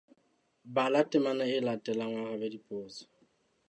[0.75, 3.03] Bala temana e latelang o arabe dipotso.